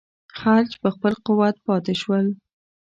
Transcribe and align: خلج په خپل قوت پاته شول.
خلج 0.39 0.69
په 0.81 0.89
خپل 0.95 1.13
قوت 1.25 1.55
پاته 1.65 1.93
شول. 2.01 2.25